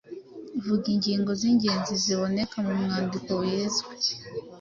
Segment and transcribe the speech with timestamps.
[0.65, 3.91] Vuga ingingo z’ingenzi ziboneka mu mwandiko wizwe.